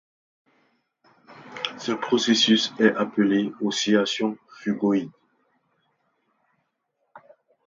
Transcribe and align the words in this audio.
Ce 1.77 1.91
processus 1.91 2.73
est 2.79 2.95
appelé 2.95 3.51
oscillation 3.61 4.35
phugoïde. 4.49 5.11